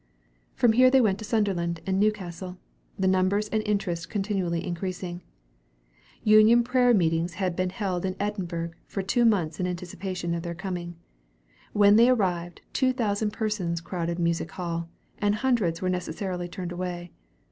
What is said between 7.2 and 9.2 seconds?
had been held in Edinburgh for